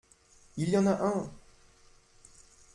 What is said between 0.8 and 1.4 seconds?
a un!…